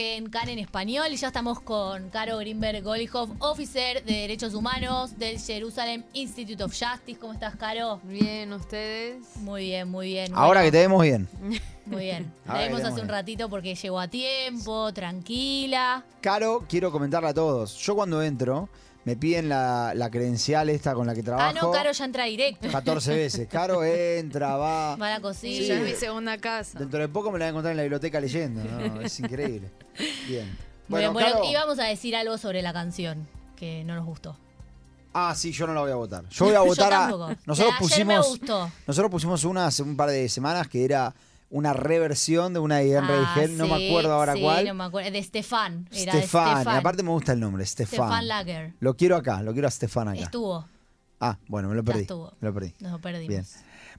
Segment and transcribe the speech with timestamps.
[0.00, 4.54] que en CAN en español y ya estamos con Caro Greenberg Golihoff, officer de Derechos
[4.54, 7.20] Humanos del Jerusalem Institute of Justice.
[7.20, 8.00] ¿Cómo estás, Caro?
[8.04, 9.36] Bien, ¿ustedes?
[9.42, 10.32] Muy bien, muy bien.
[10.34, 11.28] Ahora que te vemos bien.
[11.84, 12.32] Muy bien.
[12.46, 16.02] Ahora Te te hace un vemos ratito porque llegó a tiempo, tranquila.
[16.22, 17.76] Caro, quiero comentarle a todos.
[17.76, 18.70] Yo cuando entro,
[19.04, 21.48] me piden la, la credencial esta con la que trabajo.
[21.48, 22.68] Ah, no, Caro ya entra directo.
[22.70, 23.48] 14 veces.
[23.48, 24.96] Caro entra, va.
[24.96, 25.66] Va a la Sí, cocina.
[25.66, 26.78] ya es mi segunda casa.
[26.78, 28.62] Dentro de poco me la voy a encontrar en la biblioteca leyendo.
[28.62, 29.00] ¿no?
[29.02, 29.70] Es increíble.
[30.28, 30.56] Bien.
[30.88, 34.36] Bueno, Caro- íbamos a decir algo sobre la canción que no nos gustó.
[35.12, 36.28] Ah, sí, yo no la voy a votar.
[36.28, 36.98] Yo voy a votar a.
[37.08, 37.30] tampoco.
[37.46, 38.28] Nosotros ayer me pusimos.
[38.28, 38.70] gustó.
[38.86, 41.12] Nosotros pusimos una hace un par de semanas que era
[41.50, 44.64] una reversión de una de Ian Ah, Hell, no me acuerdo ahora sí, cuál.
[44.66, 45.10] no me acuerdo.
[45.10, 45.88] De Stefan.
[45.92, 47.96] Era Stefan, aparte me gusta el nombre, Stefan.
[48.08, 48.72] Stefan Lager.
[48.80, 50.20] Lo quiero acá, lo quiero a Stefan acá.
[50.22, 50.64] Estuvo.
[51.20, 52.00] Ah, bueno, me lo Ya perdí.
[52.02, 52.32] estuvo.
[52.40, 52.72] Me lo perdí.
[52.80, 53.28] Nos perdimos.
[53.28, 53.44] Bien.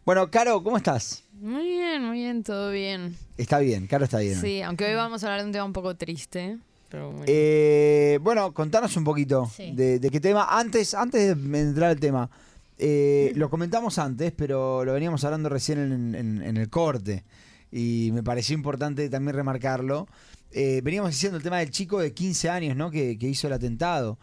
[0.06, 1.24] Bueno, Caro, ¿cómo estás?
[1.40, 3.16] Muy bien, muy bien, todo bien.
[3.38, 4.40] Está bien, Caro está bien.
[4.42, 6.58] Sí, aunque hoy vamos a hablar de un tema un poco triste.
[6.90, 7.26] Pero bueno.
[7.28, 9.72] Eh, bueno, contanos un poquito Sí.
[9.74, 10.48] de, de qué tema.
[10.50, 12.30] Antes, antes de entrar al tema,
[12.78, 17.24] eh, lo comentamos antes, pero lo veníamos hablando recién en, en- en el corte.
[17.72, 20.08] Y me pareció importante también remarcarlo.
[20.52, 22.92] Eh, veníamos diciendo el tema del chico de 15 años, ¿no?
[22.92, 24.18] Que, que hizo el atentado.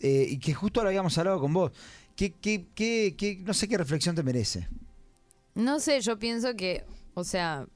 [0.00, 1.72] Eh, y que justo lo habíamos hablado con vos.
[2.16, 4.68] ¿Qué, qué, qué, qué- no sé qué reflexión te merece.
[5.54, 6.84] No sé, yo pienso que,
[7.14, 7.66] o sea,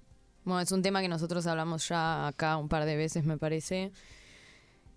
[0.44, 3.90] bueno, es un tema que nosotros hablamos ya acá un par de veces, me parece.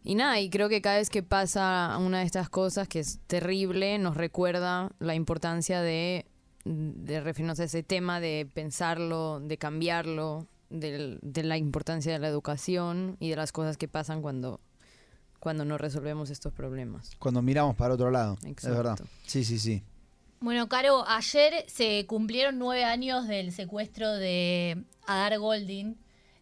[0.04, 3.20] Y nada, y creo que cada vez que pasa una de estas cosas que es
[3.28, 6.26] terrible, nos recuerda la importancia de,
[6.68, 12.28] de referirnos a ese tema, de pensarlo, de cambiarlo, del- de la importancia de la
[12.28, 14.60] educación y de las cosas que pasan cuando,
[15.40, 17.12] cuando no resolvemos estos problemas.
[17.20, 18.38] Cuando miramos para otro lado.
[18.42, 18.78] Es Exacto.
[18.78, 19.00] verdad.
[19.26, 19.84] Sí, sí, sí.
[20.40, 25.98] Bueno, Caro, ayer se cumplieron nueve años del secuestro de Adar Goldin.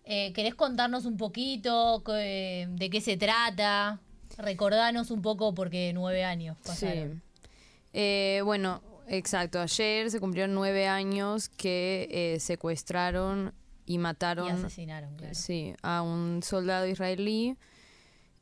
[0.06, 4.02] Eh, ¿Querés contarnos un poquito que- de qué se trata?
[4.38, 7.22] Recordanos un poco porque nueve años pasaron.
[7.24, 7.50] Sí.
[7.94, 9.60] Eh, bueno, exacto.
[9.60, 13.54] Ayer se cumplieron nueve años que eh, secuestraron
[13.86, 15.36] y mataron Y asesinaron, claro.
[15.36, 17.56] sí, a un soldado israelí.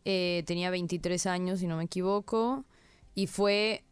[0.05, 2.65] Eh, tenía 23 años, si no me equivoco.
[3.15, 3.83] Y fue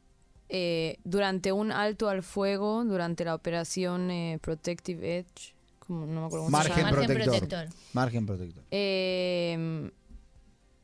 [0.50, 5.54] eh, durante un alto al fuego, durante la operación eh, Protective Edge.
[5.80, 6.82] como- no me acuerdo cómo se llama.
[6.84, 7.24] Margen protector.
[7.40, 7.68] protector.
[7.94, 8.64] Margen protector.
[8.72, 9.92] Eh,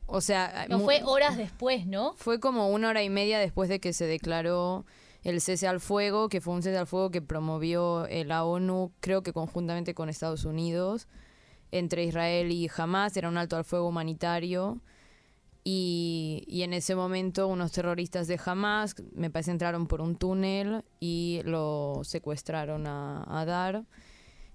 [0.06, 2.14] o sea, No fue horas después, ¿no?
[2.14, 4.86] fue como una hora y media después de que se declaró
[5.24, 8.92] el cese al fuego, que fue un cese al fuego que promovió eh, la ONU,
[9.00, 11.08] creo que conjuntamente con Estados Unidos,
[11.70, 13.16] entre Israel y Hamas.
[13.16, 14.80] Era un alto al fuego humanitario.
[15.64, 20.82] Y, y en ese momento unos terroristas de Hamas, me parece, entraron por un túnel
[20.98, 23.84] y lo secuestraron a, a Dar.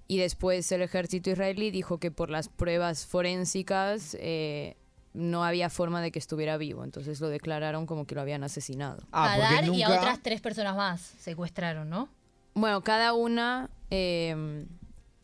[0.07, 4.75] Y después el ejército israelí dijo que por las pruebas forensicas eh,
[5.13, 6.84] no había forma de que estuviera vivo.
[6.84, 9.03] Entonces lo declararon como que lo habían asesinado.
[9.12, 12.09] Ah, a porque Dar y a nunca- otras tres personas más secuestraron, ¿no?
[12.56, 14.66] Bueno, cada una, eh,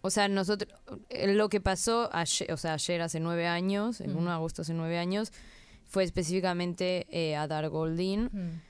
[0.02, 0.72] o sea, nosotros,
[1.10, 4.62] eh, lo que pasó ayer, o sea, ayer hace nueve años, el 1 de agosto
[4.64, 5.32] hace nueve años,
[5.86, 8.30] fue específicamente eh, a Dar Goldin.
[8.32, 8.62] Mm.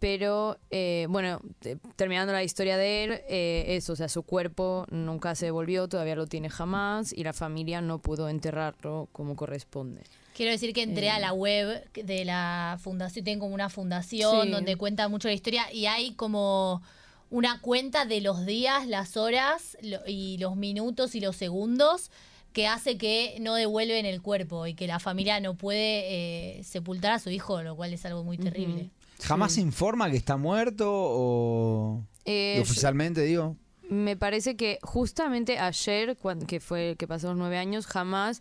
[0.00, 4.86] Pero, eh, bueno, te- terminando la historia de él, eh, eso, o sea, su cuerpo
[4.90, 10.04] nunca se devolvió, todavía lo tiene jamás, y la familia no pudo enterrarlo como corresponde.
[10.38, 11.10] Quiero decir que entré Eh.
[11.10, 14.50] a la web de la fundación, tienen como una fundación Sí.
[14.52, 16.80] donde cuenta mucho la historia y hay como
[17.28, 22.12] una cuenta de los días, las horas lo- y los minutos y los segundos
[22.52, 27.10] que hace que no devuelven el cuerpo y que la familia no puede eh, sepultar
[27.14, 28.90] a su hijo, lo cual es algo muy terrible.
[29.20, 33.56] ¿Jamás se informa que está muerto o Eh, oficialmente digo?
[33.90, 36.16] Me parece que justamente ayer,
[36.46, 38.38] que fue que pasó los nueve años, jamás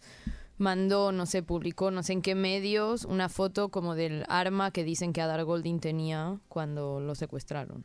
[0.57, 4.83] mandó, no sé, publicó, no sé en qué medios, una foto como del arma que
[4.83, 7.83] dicen que Adar Goldin tenía cuando lo secuestraron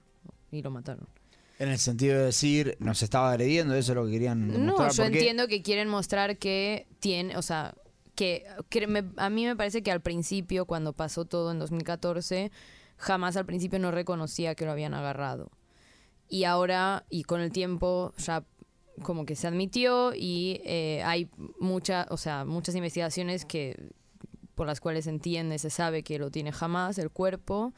[0.50, 1.06] y lo mataron.
[1.58, 5.04] En el sentido de decir, nos estaba agrediendo, eso es lo que querían No, yo
[5.04, 7.74] entiendo que quieren mostrar que tiene, o sea,
[8.14, 12.50] que, que me- a mí me parece que al principio, cuando pasó todo en 2014,
[12.96, 15.50] jamás al principio no reconocía que lo habían agarrado.
[16.28, 18.44] Y ahora, y con el tiempo, ya
[19.02, 23.90] como que se admitió y eh, hay mucha, o sea, muchas investigaciones que
[24.54, 27.72] por las cuales se entiende, se sabe que lo tiene jamás el cuerpo.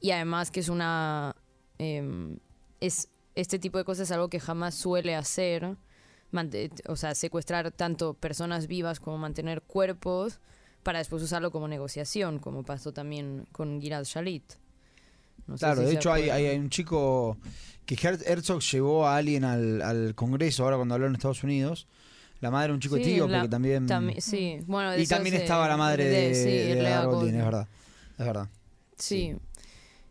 [0.00, 1.36] Y además que es una
[1.78, 2.38] em,
[2.80, 5.76] es este tipo de cosas es algo que jamás suele hacer
[6.88, 10.40] o sea secuestrar tanto personas vivas como mantener cuerpos
[10.82, 14.54] para después usarlo como negociación como pasó también con Gilad Shalit
[15.46, 17.36] No Claro, si de hecho hay, un chico
[17.86, 21.86] que Her- Herzog llevó a alguien al, al Congreso, ahora cuando habló en Estados Unidos,
[22.40, 23.86] la madre de un chico Sí, etíope la- que también...
[24.20, 27.34] Sí, bueno, de y también estaba la madre de, sí, de Heather Golding, Golding.
[27.38, 27.68] es verdad.
[28.18, 28.48] Es verdad.
[28.96, 29.34] Sí.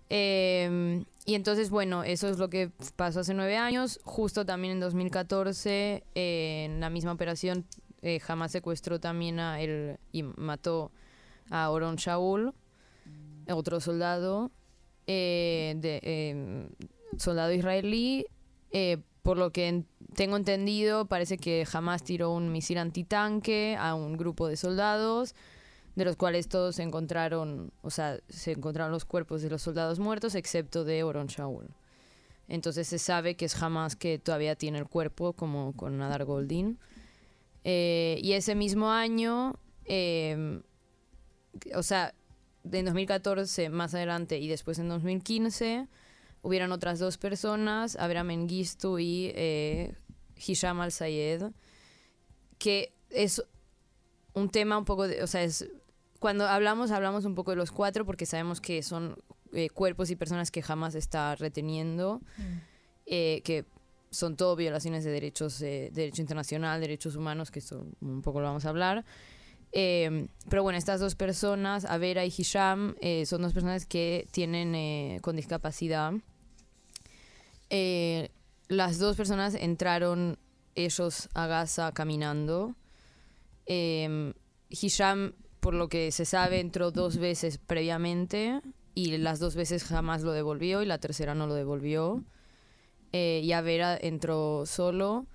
[0.09, 3.99] Eh, y entonces, bueno, eso es lo que pasó hace nueve años.
[4.03, 7.65] Justo también en 2014, eh, en la misma operación,
[8.01, 10.91] eh, Hamas secuestró también a él y mató
[11.49, 12.53] a Oron Shaul,
[13.49, 14.51] otro soldado,
[15.07, 16.67] eh, de, eh,
[17.17, 18.25] soldado israelí.
[18.71, 23.95] eh, por lo que en- tengo entendido, parece que Hamas tiró un misil antitanque a
[23.95, 25.33] un grupo de soldados
[25.95, 29.99] de los cuales todos se encontraron, o sea, se encontraron los cuerpos de los soldados
[29.99, 31.69] muertos, excepto de Oron Shaul.
[32.49, 36.77] Entonces se sabe que es Hamas que todavía tiene el cuerpo, como con Nadar Goldin.
[37.63, 39.55] Eh, y ese mismo año,
[39.85, 40.59] eh,
[41.75, 42.13] o sea,
[42.71, 45.87] en 2014 más adelante y después en 2015,
[46.41, 49.95] hubieron otras dos personas, Abraham Mengistu y eh,
[50.35, 51.51] Hisham al-Sayed,
[52.57, 53.43] que es
[54.33, 55.67] un tema un poco de, o sea, es
[56.19, 59.17] cuando hablamos, hablamos un poco de los cuatro porque sabemos que son
[59.51, 62.21] eh, cuerpos y personas que jamás está reteniendo,
[63.05, 63.65] eh, que
[64.09, 68.47] son todo violaciones de derechos, eh, derecho internacional, derechos humanos, que esto un poco lo
[68.47, 69.03] vamos a hablar.
[69.75, 74.75] Eh, pero bueno, estas dos personas, Avera y Hisham, eh, son dos personas que tienen
[74.75, 76.13] eh, con discapacidad.
[77.71, 78.29] Eh,
[78.67, 80.37] las dos personas entraron
[80.75, 82.75] ellos a Gaza caminando.
[83.65, 84.33] Eh,
[84.69, 88.61] Hisham, por lo que se sabe, entró dos veces previamente
[88.93, 92.23] y las dos veces jamás lo devolvió y la tercera no lo devolvió.
[93.11, 95.27] Y Avera entró solo.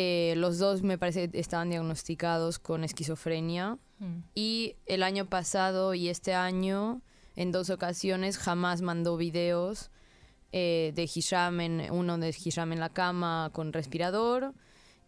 [0.00, 3.78] Eh, los dos me parece estaban diagnosticados con esquizofrenia.
[3.98, 4.20] Mm.
[4.32, 7.02] Y el año pasado y este año,
[7.34, 9.90] en dos ocasiones, jamás mandó videos
[10.52, 14.54] eh, de Hisham, en, uno de Hisham en la cama con respirador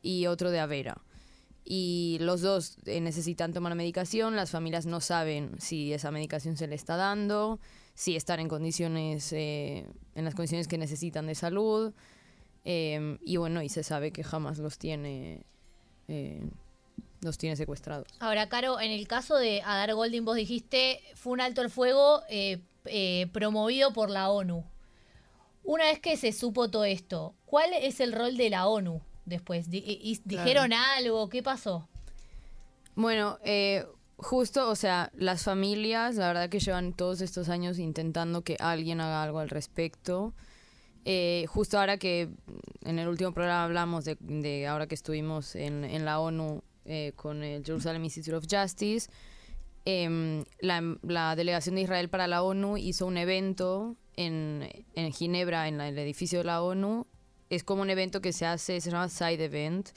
[0.02, 1.00] y otro de Avera.
[1.64, 6.74] Y los dos necesitan tomar medicación, las familias no saben si esa medicación se le
[6.74, 7.60] está dando,
[7.94, 11.92] si están en condiciones, eh, en las condiciones que necesitan de salud.
[12.64, 15.42] Eh, y bueno, y se sabe que jamás los tiene,
[16.08, 16.42] eh,
[17.22, 18.06] los tiene secuestrados.
[18.18, 22.22] Ahora, Caro, en el caso de Adar Golding, vos dijiste, fue un alto el fuego
[22.28, 24.64] eh, eh, promovido por la ONU.
[25.62, 29.70] Una vez que se supo todo esto, ¿cuál es el rol de la ONU después?
[29.70, 31.28] Di- y- y- ¿Dijeron algo?
[31.28, 31.86] ¿Qué pasó?
[32.94, 33.86] Bueno, eh,
[34.16, 39.00] justo, o sea, las familias, la verdad que llevan todos estos años intentando que alguien
[39.00, 40.32] haga algo al respecto.
[41.04, 42.28] Eh, justo ahora que
[42.84, 47.42] en el último programa hablamos de, de ahora que estuvimos en, la ONU eh, con
[47.42, 49.10] el Jerusalem Institute of Justice,
[49.84, 55.80] em, la, delegación de Israel para la ONU hizo un evento en, en Ginebra, en
[55.80, 57.06] el edificio de la ONU.
[57.48, 59.90] Es como un evento que se hace, se llama Side Event,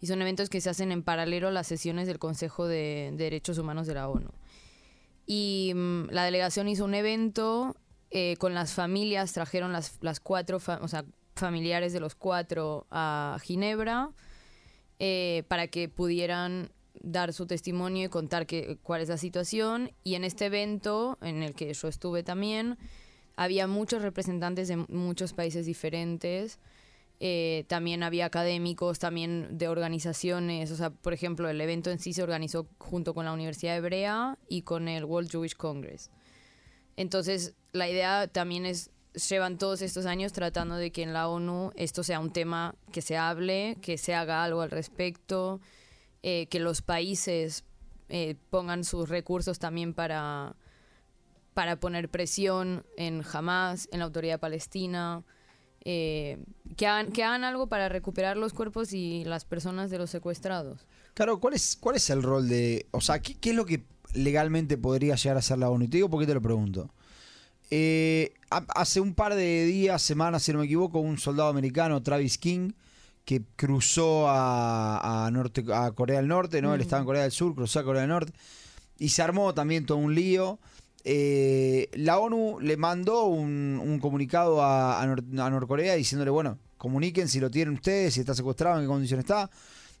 [0.00, 3.56] y son eventos que se hacen en paralelo a las sesiones del Consejo de Derechos
[3.58, 4.30] Humanos de la ONU.
[5.26, 7.76] Y mm, la delegación hizo un evento
[8.14, 11.04] eh, con las familias, trajeron las, las cuatro, o sea,
[11.34, 14.10] familiares de los cuatro a Ginebra
[14.98, 16.70] eh, para que pudieran
[17.00, 19.92] dar su testimonio y contar que, cuál es la situación.
[20.04, 22.76] Y en este evento, en el que yo estuve también,
[23.34, 26.58] había muchos representantes de muchos países diferentes.
[27.18, 30.70] Eh, también había académicos, también de organizaciones.
[30.70, 34.38] O sea, por ejemplo, el evento en sí se organizó junto con la Universidad Hebrea
[34.48, 36.10] y con el World Jewish Congress.
[36.96, 38.90] Entonces, la idea también es,
[39.28, 43.02] llevan todos estos años tratando de que en la ONU esto sea un tema que
[43.02, 45.60] se hable, que se haga algo al respecto,
[46.22, 47.64] eh, que los países
[48.08, 50.54] eh, pongan sus recursos también para,
[51.54, 55.24] para poner presión en Hamas, en la autoridad palestina,
[55.84, 56.38] eh,
[56.76, 60.86] que, hagan, que hagan algo para recuperar los cuerpos y las personas de los secuestrados.
[61.14, 62.86] Claro, ¿cuál es, cuál es el rol de.
[62.92, 63.84] O sea, ¿qué, qué es lo que
[64.14, 65.84] legalmente podría llegar a ser la ONU?
[65.84, 66.90] Y te digo por qué te lo pregunto.
[67.70, 72.02] Eh, ha- hace un par de días, semanas, si no me equivoco, un soldado americano,
[72.02, 72.72] Travis King,
[73.24, 76.74] que cruzó a, a norte, a Corea del Norte, ¿no?
[76.74, 78.32] Él estaba en Corea del Sur, cruzó a Corea del Norte.
[78.98, 80.58] Y se armó también todo un lío.
[81.04, 86.58] Eh, la ONU le mandó un, un comunicado a, a Nor- a Norcorea diciéndole, bueno,
[86.78, 89.50] comuniquen si lo tienen ustedes, si está secuestrado, en qué condición está.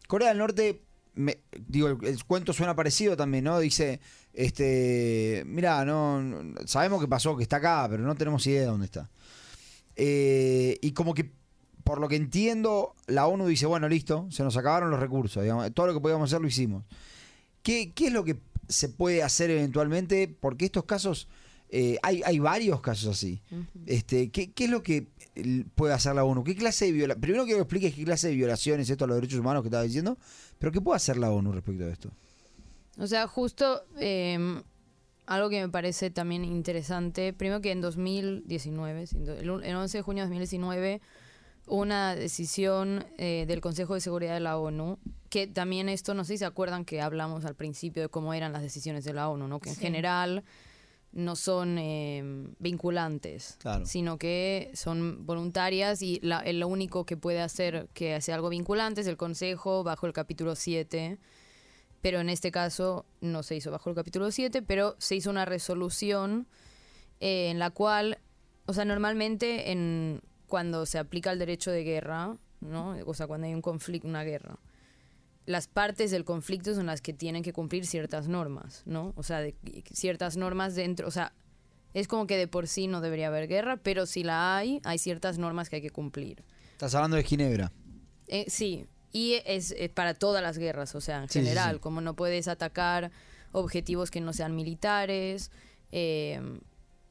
[0.06, 0.82] Corea del Norte,
[1.14, 3.58] me- digo, el, cuento suena parecido también, ¿no?
[3.58, 4.00] Dice,
[4.32, 8.86] este, mira, no, sabemos que pasó, que está acá, pero no tenemos idea de dónde
[8.86, 9.10] está.
[9.96, 11.30] Eh, y como que,
[11.84, 15.44] por lo que entiendo, la ONU dice, bueno, listo, se nos acabaron los recursos,
[15.74, 16.84] todo lo que podíamos hacer lo hicimos.
[17.62, 18.36] ¿Qué, qué es lo que
[18.68, 20.28] se puede hacer eventualmente?
[20.28, 21.28] Porque estos casos
[21.74, 23.40] Eh, hay, hay varios casos así.
[23.86, 25.06] este, ¿qué, ¿Qué es lo que
[25.74, 26.44] puede hacer la ONU?
[26.44, 27.22] ¿Qué clase de violaciones?
[27.22, 29.82] Primero quiero que expliques qué clase de violaciones esto a los derechos humanos que estaba
[29.82, 30.18] diciendo,
[30.58, 32.10] pero ¿qué puede hacer la ONU respecto a esto?
[32.98, 34.62] O sea, justo em,
[35.24, 39.06] algo que me parece también interesante, primero que en 2019,
[39.40, 41.00] el 11 de junio de 2019,
[41.66, 44.98] una decisión eh, del Consejo de Seguridad de la ONU,
[45.30, 48.52] que también esto, no sé si se acuerdan que hablamos al principio de cómo eran
[48.52, 49.60] las decisiones de la ONU, ¿no?
[49.60, 50.44] que en general
[51.12, 58.18] no son em, vinculantes, sino que son voluntarias y lo único que puede hacer que
[58.22, 61.18] sea algo vinculante es el Consejo bajo el capítulo 7,
[62.00, 65.44] pero en este caso no se hizo bajo el capítulo 7, pero se hizo una
[65.44, 66.48] resolución
[67.20, 68.18] eh, en la cual,
[68.64, 72.94] o sea, normalmente en, cuando se aplica el derecho de guerra, ¿no?
[73.06, 74.58] o sea, cuando hay un conflicto, una guerra,
[75.46, 79.14] las partes del conflicto son las que tienen que cumplir ciertas normas, ¿no?
[79.16, 79.40] O sea,
[79.90, 81.32] ciertas normas dentro, o sea,
[81.94, 84.98] es como que de por sí no debería haber guerra, pero si la hay, hay
[84.98, 86.44] ciertas normas que hay que cumplir.
[86.72, 87.72] Estás hablando de Ginebra.
[88.26, 92.46] Eh, sí, y es, para todas las guerras, o sea, en general, como no puedes
[92.46, 93.10] atacar
[93.52, 95.50] objetivos que no sean militares,
[95.92, 96.42] eh,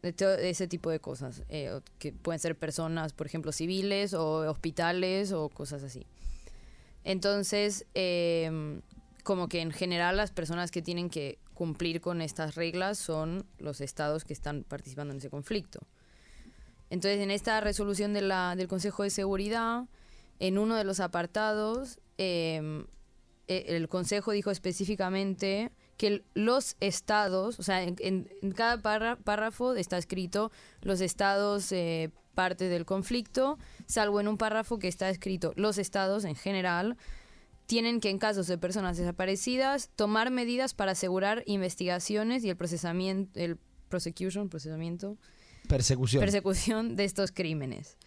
[0.04, 5.50] ese tipo de cosas, eh, que pueden ser personas, por ejemplo, civiles o hospitales o
[5.50, 6.06] cosas así.
[7.04, 8.82] Entonces, em,
[9.24, 13.82] como que en general las personas que tienen que cumplir con estas reglas son los
[13.82, 15.80] estados que están participando en ese conflicto.
[16.90, 18.22] Entonces, en esta resolución de
[18.58, 19.86] del Consejo de Seguridad,
[20.40, 22.86] en uno de los apartados, em,
[23.48, 28.82] e, el Consejo dijo específicamente que los estados, o sea, en, cada
[29.18, 35.12] párrafo está escrito los estados eh, parte del conflicto, salvo en un párrafo que está
[35.12, 36.98] escrito los estados en general
[37.68, 43.40] tienen que en casos de personas desaparecidas tomar medidas para asegurar investigaciones y el procesamiento
[43.40, 45.20] el prosecution, procesamiento
[45.68, 48.00] persecución persecución de estos crímenes.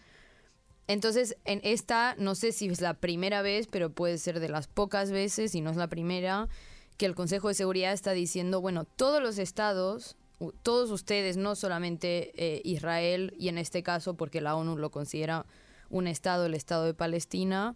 [0.89, 4.67] Entonces, en esta no sé si es la primera vez, pero puede ser de las
[4.67, 6.49] pocas veces y no es la primera
[6.97, 10.17] que el Consejo de Seguridad está diciendo, bueno, todos los estados
[10.63, 15.47] todos ustedes, no solamente eh, Israel, y en este caso porque la ONU lo considera
[15.91, 17.75] un Estado, el Estado de Palestina,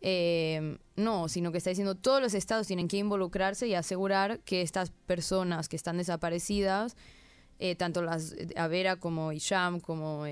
[0.00, 4.62] eh, no, sino que está diciendo todos los estados tienen que involucrarse y asegurar que
[4.62, 6.96] estas personas que están desaparecidas,
[7.58, 10.24] eh, tanto las Avera como Isham, como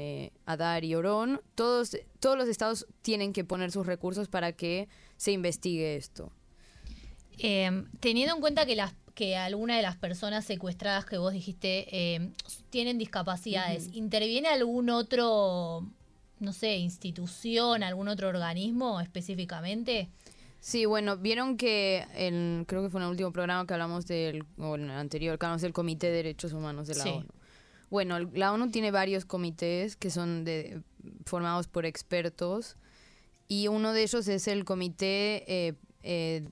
[0.44, 5.32] Adar y Orón, todos, todos los estados tienen que poner sus recursos para que se
[5.32, 6.30] investigue esto.
[7.36, 12.32] Teniendo en cuenta que las que alguna de las personas secuestradas que vos dijiste eh,
[12.68, 15.86] tienen discapacidades, ¿interviene algún otro,
[16.38, 20.10] no sé, institución, algún otro organismo específicamente?
[20.60, 22.04] Sí, bueno, vieron que
[22.66, 25.46] creo que fue en el último programa que hablamos del, o en el anterior, que
[25.46, 27.26] hablamos del Comité de Derechos Humanos de la ONU.
[27.88, 30.82] Bueno, la ONU tiene varios comités que son de,
[31.24, 32.76] formados por expertos
[33.48, 36.48] y uno de ellos es el Comité eh, eh,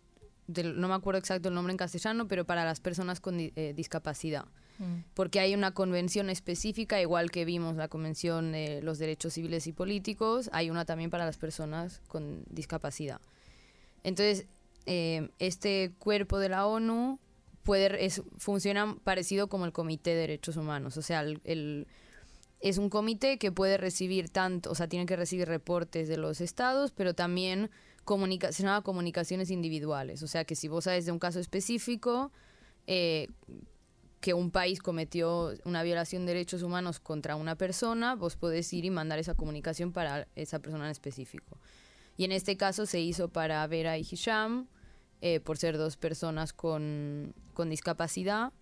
[0.47, 4.45] no me acuerdo exacto el nombre en castellano, pero para las personas con eh, discapacidad.
[4.79, 5.05] Mm.
[5.15, 9.73] Porque hay una convención específica, igual que vimos la Convención de los Derechos Civiles y
[9.73, 13.21] Políticos, hay una también para las personas con discapacidad.
[14.03, 14.47] Entonces,
[14.87, 17.19] eh, este cuerpo de la ONU
[17.63, 20.97] puede, es, funciona parecido como el Comité de Derechos Humanos.
[20.97, 21.87] O sea, el,
[22.61, 26.41] es un comité que puede recibir tanto, o sea, tiene que recibir reportes de los
[26.41, 27.71] estados, pero también
[28.05, 30.23] comunicación a comunicaciones individuales.
[30.23, 32.33] O sea que si vos sabes de un caso específico,
[32.87, 33.29] eh,
[34.21, 38.85] que un país cometió una violación de derechos humanos contra una persona, vos podés ir
[38.87, 41.59] y mandar esa comunicación para esa persona en específico.
[42.17, 44.69] Y en este caso se hizo para Vera y Hisham,
[45.21, 47.35] eh, por ser dos personas con,
[47.69, 48.53] discapacidad.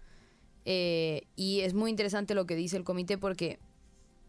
[0.64, 3.58] Eh, y es muy interesante lo que dice el comité porque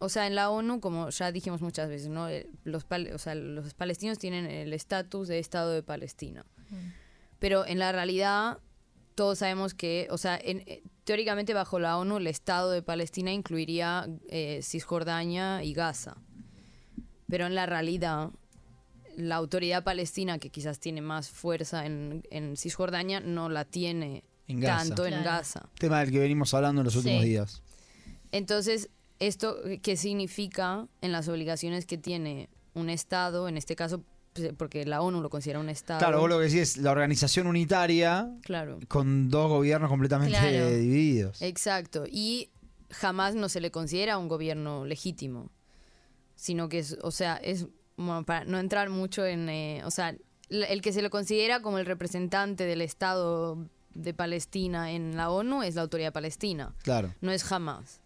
[0.04, 2.28] o sea, en la ONU, como ya dijimos muchas veces, ¿no?
[2.28, 6.44] Eh, los, o sea, los palestinos tienen el estatus de Estado de Palestina.
[6.70, 6.76] Mm.
[7.38, 8.58] Pero en la realidad,
[9.14, 14.08] todos sabemos que, o sea, eh, teóricamente bajo la ONU, el Estado de Palestina incluiría
[14.28, 16.16] eh, Cisjordania y Gaza.
[17.28, 18.30] Pero en la realidad,
[19.16, 22.22] la autoridad palestina, que quizás tiene más fuerza en,
[22.56, 24.24] Cisjordania, no la tiene
[24.62, 25.68] tanto en Gaza.
[25.78, 27.62] Tema del que venimos hablando en los últimos días.
[28.32, 34.02] Entonces, ¿Esto qué significa en las obligaciones que tiene un Estado, en este caso
[34.34, 36.00] pues, porque la ONU lo considera un Estado.
[36.00, 38.80] Claro, vos lo que decís es la organización unitaria claro.
[38.88, 41.40] con dos gobiernos completamente divididos.
[41.40, 42.50] Exacto, y
[42.90, 45.50] jamás no se le considera un gobierno legítimo,
[46.34, 47.68] sino que es, o sea, es,
[48.26, 50.16] para no entrar mucho en, eh, o sea,
[50.48, 55.62] el que se le considera como el representante del Estado de Palestina en la ONU
[55.62, 56.74] es la autoridad palestina.
[56.82, 57.14] Claro.
[57.20, 58.00] No es jamás.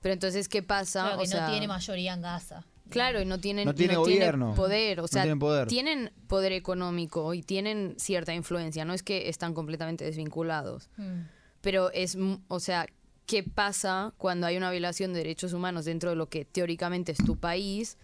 [0.00, 1.02] Pero entonces, ¿qué pasa?
[1.02, 2.64] Claro, o que sea, no tiene mayoría en Gaza.
[2.88, 4.54] Claro, y no tienen, No tiene gobierno.
[4.54, 4.98] poder.
[4.98, 5.68] O No sea, tienen poder.
[5.68, 8.84] tienen poder económico y tienen cierta influencia.
[8.84, 10.90] No es que están completamente desvinculados.
[10.96, 11.20] Mm.
[11.60, 12.16] Pero es,
[12.48, 12.86] o sea,
[13.26, 17.18] ¿qué pasa cuando hay una violación de derechos humanos dentro de lo que teóricamente es
[17.18, 17.96] tu país,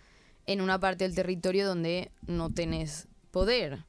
[0.47, 3.85] en una parte del territorio donde no tenés poder?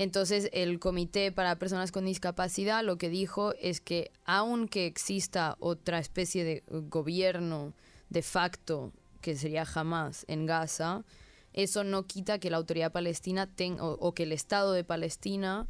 [0.00, 5.98] Entonces, el Comité para Personas con Discapacidad lo que dijo es que aunque exista otra
[5.98, 7.74] especie de gobierno
[8.08, 11.04] de facto, que sería jamás en Gaza,
[11.52, 15.68] eso no quita que la autoridad palestina tenga, o, que el Estado de Palestina,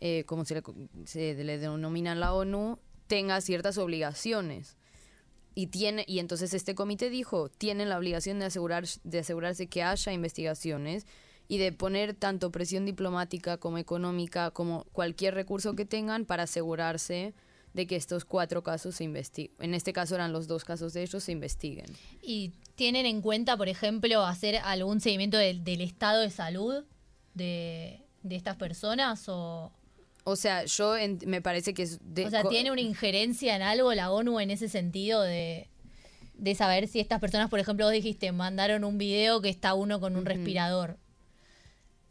[0.00, 0.62] eh, como se le,
[1.04, 2.78] se le denomina en la ONU,
[3.08, 4.76] tenga ciertas obligaciones.
[5.56, 9.82] Y, tiene, y entonces este comité dijo, tienen la obligación de, asegurar, de asegurarse que
[9.82, 11.08] haya investigaciones
[11.48, 17.34] y de poner tanto presión diplomática como económica, como cualquier recurso que tengan para asegurarse
[17.74, 19.54] de que estos cuatro casos se investiguen.
[19.58, 21.86] En este caso eran los dos casos de ellos, se investiguen.
[22.22, 26.84] ¿Y tienen en cuenta, por ejemplo, hacer algún seguimiento del, del estado de salud
[27.34, 29.28] de, de estas personas?
[29.28, 29.72] O,
[30.22, 31.98] O sea, yo en- me parece que es...
[32.02, 35.68] de- o sea, ¿tiene una injerencia en algo la ONU en ese sentido de,
[36.34, 40.00] de saber si estas personas, por ejemplo, vos dijiste, mandaron un video que está uno
[40.00, 40.96] con un respirador?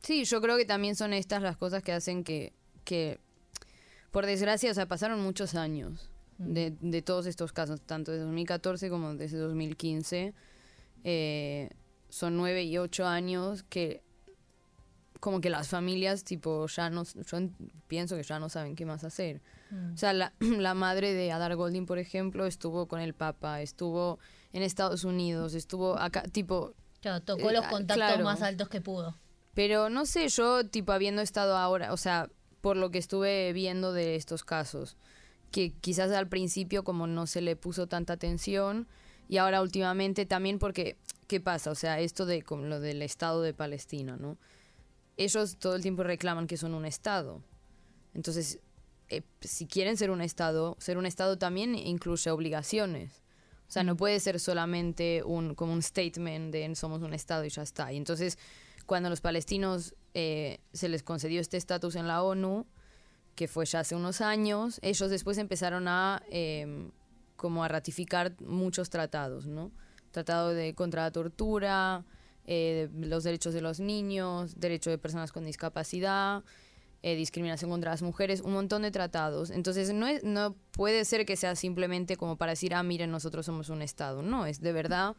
[0.04, 3.20] Sí, yo creo que también son estas las cosas que hacen que, que
[4.12, 8.90] por desgracia, o sea, pasaron muchos años de, de todos estos casos, tanto de 2014
[8.90, 10.34] como desde 2015.
[11.06, 11.70] Eh,
[12.10, 14.04] son nueve y ocho años que
[15.20, 17.56] como que las familias, tipo, ya no, yo en-
[17.88, 19.42] pienso que ya no saben qué más hacer.
[19.94, 24.20] O sea, la, la madre de Adar Golding, por ejemplo, estuvo con el Papa, estuvo
[24.52, 28.24] en Estados Unidos, estuvo acá, tipo, Claro, tocó Eh, los contactos claro.
[28.26, 29.18] más altos que pudo.
[29.54, 32.30] Pero no sé, yo tipo habiendo estado ahora, o sea,
[32.62, 34.98] por lo que estuve viendo de estos casos,
[35.52, 38.88] que quizás al principio como no se le puso tanta atención
[39.30, 41.72] y ahora últimamente también porque, ¿qué pasa?
[41.72, 44.38] O sea, esto de como lo del Estado de Palestina, ¿no?
[45.18, 47.42] Ellos todo el tiempo reclaman que son un Estado.
[48.16, 48.60] Entonces,
[49.10, 53.22] eh, si quieren ser un Estado, ser un Estado también incluye obligaciones.
[53.68, 57.50] O sea, no puede ser solamente un, como un statement de somos un Estado y
[57.50, 57.92] ya está.
[57.94, 58.38] Y entonces,
[58.86, 62.66] cuando los palestinos eh, se les concedió este estatus en la ONU,
[63.36, 66.90] que fue ya hace unos años, ellos después empezaron a eh,
[67.36, 69.72] como a ratificar muchos tratados, ¿no?
[70.12, 72.06] Tratado de contra la tortura,
[72.46, 76.44] eh, los derechos de los niños, derecho de personas con discapacidad,
[77.02, 79.50] eh, discriminación contra las mujeres, un montón de tratados.
[79.50, 83.46] Entonces no, es, no puede ser que sea simplemente como para decir, ah, miren, nosotros
[83.46, 84.22] somos un Estado.
[84.22, 85.16] No, es de verdad,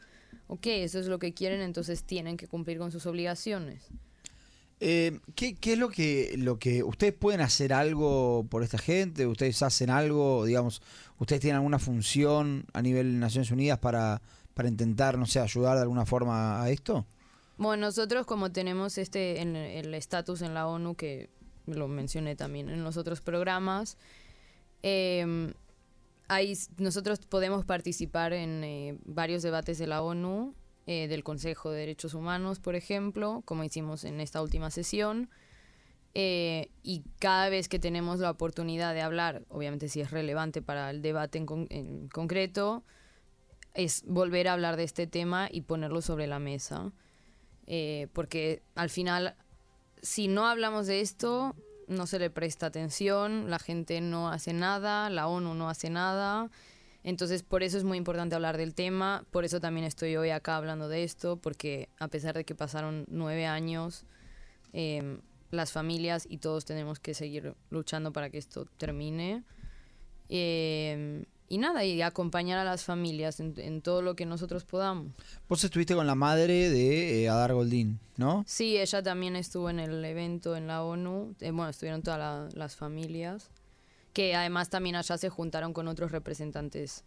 [0.46, 3.82] ok, eso es lo que quieren, entonces tienen que cumplir con sus obligaciones.
[4.80, 9.26] Eh, ¿qué, qué es lo que, lo que ustedes pueden hacer algo por esta gente?
[9.26, 10.82] ¿Ustedes hacen algo, digamos,
[11.18, 14.20] ustedes tienen alguna función a nivel Naciones Unidas para,
[14.52, 17.06] para intentar, no sé, ayudar de alguna forma a esto?
[17.56, 21.30] Bueno, nosotros como tenemos este en el estatus en la ONU que
[21.66, 23.96] lo mencioné también en los otros programas,
[24.82, 25.52] eh,
[26.28, 30.54] ahí nosotros podemos participar en eh, varios debates de la ONU,
[30.86, 35.30] eh, del Consejo de Derechos Humanos, por ejemplo, como hicimos en esta última sesión.
[36.16, 40.90] Eh, y cada vez que tenemos la oportunidad de hablar, obviamente si es relevante para
[40.90, 42.84] el debate en, con- en concreto,
[43.74, 46.92] es volver a hablar de este tema y ponerlo sobre la mesa.
[47.66, 49.34] Eh, porque al final,
[50.02, 51.56] si no hablamos de esto,
[51.88, 56.50] no se le presta atención, la gente no hace nada, la ONU no hace nada.
[57.02, 60.56] Entonces, por eso es muy importante hablar del tema, por eso también estoy hoy acá
[60.56, 64.06] hablando de esto, porque a pesar de que pasaron nueve años,
[64.72, 65.18] eh,
[65.50, 69.44] las familias y todos tenemos que seguir luchando para que esto termine.
[70.28, 75.12] Eh, y nada, y acompañar a las familias en, en todo lo que nosotros podamos.
[75.48, 78.44] Vos estuviste con la madre de eh, Adar Goldín, ¿no?
[78.46, 81.34] Sí, ella también estuvo en el evento en la ONU.
[81.40, 83.50] Eh, bueno, estuvieron todas la- las familias.
[84.12, 87.02] Que además también allá se juntaron con otros representantes,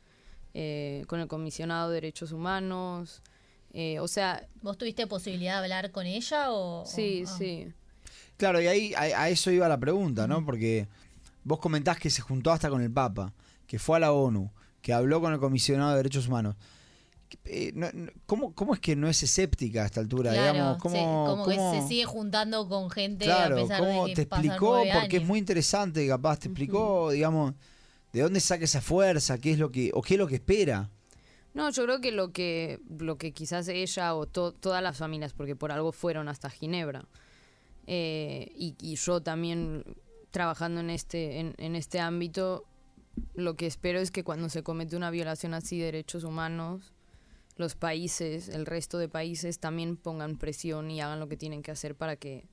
[0.53, 3.21] eh, con el comisionado de derechos humanos.
[3.73, 6.85] eh, o sea, ¿Vos tuviste posibilidad de hablar con ella o...?
[6.85, 7.37] sí, o- ah.
[7.37, 7.67] sí.
[8.37, 10.43] Claro, y ahí a, a eso iba la pregunta, ¿no?
[10.45, 10.87] Porque
[11.43, 13.33] vos comentás que se juntó hasta con el Papa,
[13.67, 14.51] que fue a la ONU,
[14.81, 16.55] que habló con el comisionado de derechos humanos.
[17.43, 17.73] Eh,
[18.25, 20.31] ¿cómo, cómo es que no es escéptica a esta altura?
[20.31, 20.75] Claro, digamos?
[20.77, 24.09] sí, ¿Cómo, como cómo- que se sigue juntando con gente Claro, a pesar ¿cómo de
[24.09, 24.83] que te explicó?
[24.93, 27.53] Porque es muy interesante, capaz te explicó, digamos,
[28.13, 30.89] de dónde saca esa fuerza, qué es lo que, o qué es lo que espera.
[31.53, 35.33] No, yo creo que lo que, lo que quizás ella o to- todas las familias,
[35.33, 37.03] porque por algo fueron hasta Ginebra,
[37.87, 39.83] eh, y, y yo también
[40.31, 42.63] trabajando en este, en, en este ámbito,
[43.33, 46.93] lo que espero es que cuando se comete una violación así de derechos humanos,
[47.55, 51.71] los países, el resto de países también pongan presión y hagan lo que tienen que
[51.71, 52.45] hacer para que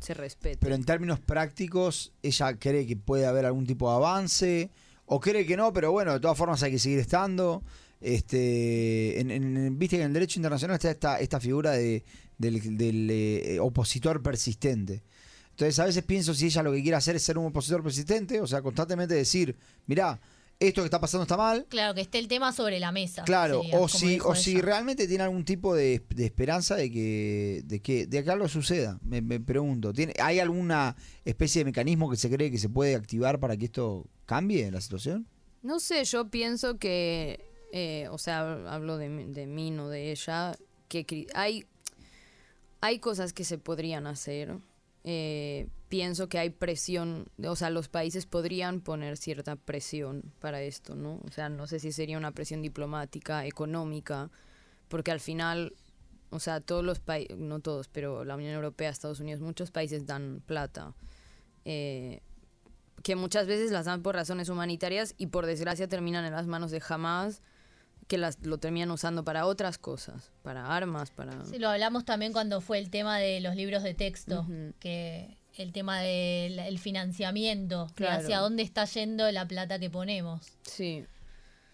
[0.00, 0.58] se respete.
[0.60, 4.70] Pero en términos prácticos, ¿ella cree que puede haber algún tipo de avance?
[5.06, 5.72] ¿O cree que no?
[5.72, 7.62] Pero bueno, de todas formas hay que seguir estando.
[8.00, 12.04] Este, en, Viste que en el derecho internacional está esta, esta figura de,
[12.36, 15.02] del, del, eh, opositor persistente.
[15.54, 18.40] Entonces a veces pienso si ella lo que quiere hacer es ser un opositor persistente,
[18.40, 20.20] o sea, constantemente decir, mirá,
[20.58, 23.22] esto que está pasando está mal, Claro, que esté el tema sobre la mesa.
[23.24, 27.62] Claro, sería, o si, o si realmente tiene algún tipo de, de esperanza de que,
[27.64, 29.92] de que, de que algo suceda, me, me pregunto.
[29.92, 33.66] ¿Tiene, ¿Hay alguna especie de mecanismo que se cree que se puede activar para que
[33.66, 35.26] esto cambie la situación?
[35.62, 37.40] No sé, yo pienso que,
[37.72, 40.56] eh, o sea, hablo de, mí- de mí, no de ella,
[40.88, 41.64] que hay,
[42.80, 44.56] hay cosas que se podrían hacer.
[45.04, 50.94] Eh, pienso que hay presión, o sea, los países podrían poner cierta presión para esto,
[50.94, 51.20] ¿no?
[51.24, 54.30] O sea, no sé si sería una presión diplomática, económica,
[54.88, 55.74] porque al final,
[56.30, 60.06] o sea, todos los países, no todos, pero la Unión Europea, Estados Unidos, muchos países
[60.06, 60.94] dan plata.
[61.66, 62.20] Eh,
[63.02, 66.70] que muchas veces las dan por razones humanitarias y por desgracia terminan en las manos
[66.70, 67.42] de Hamas,
[68.06, 71.44] que las, lo terminan usando para otras cosas, para armas, para...
[71.46, 74.46] Sí, lo hablamos también cuando fue el tema de los libros de texto,
[74.78, 78.22] que el tema del el financiamiento, de Claro.
[78.22, 80.42] hacia dónde está yendo la plata que ponemos.
[80.62, 81.04] Sí,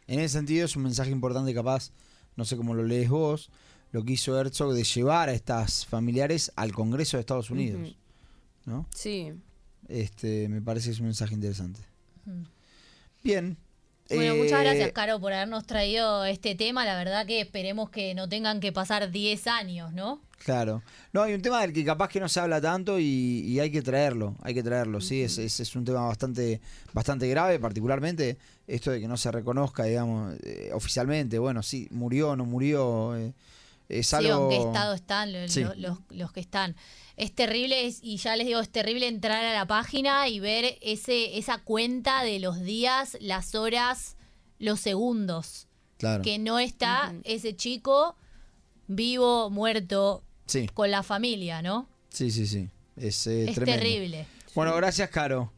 [0.07, 1.93] En ese sentido es un mensaje importante capaz,
[2.37, 3.51] no sé cómo lo lees vos,
[3.93, 7.97] lo que hizo Herzog de llevar a estas familiares al Congreso de Estados Unidos.
[8.67, 8.87] ¿no?
[8.95, 9.33] sí.
[9.89, 11.81] Este, me parece que es un mensaje interesante.
[13.25, 13.57] Bien.
[14.11, 16.85] Bueno, Eh, muchas gracias, Caro, por habernos traído este tema.
[16.85, 20.21] La verdad que esperemos que no tengan que pasar 10 años, ¿no?
[20.45, 20.83] Claro.
[21.13, 23.71] No, hay un tema del que capaz que no se habla tanto y, y hay
[23.71, 26.61] que traerlo, hay que traerlo, sí, es, es, es un tema bastante,
[26.95, 32.37] bastante grave, particularmente esto de que no se reconozca, digamos, eh, oficialmente, bueno, sí, murió,
[32.37, 33.35] no murió, eh,
[33.91, 35.63] es Sí, en qué estado están lo- Sí.
[35.65, 36.77] lo- los, los que están.
[37.17, 40.79] Es terrible, es- y ya les digo, es terrible entrar a la página y ver
[40.81, 44.17] ese esa cuenta de los días, las horas,
[44.59, 45.67] los segundos.
[45.99, 48.17] Claro, Que no está ese chico
[48.87, 51.89] vivo, muerto, sí, con la familia, ¿no?
[52.09, 54.27] sí, sí, sí, es, eh, es terrible.
[54.55, 55.53] Bueno, gracias, Caro.